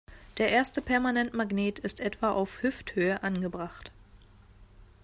[0.39, 3.91] Der erste Permanentmagnet ist etwa auf Hüfthöhe angebracht.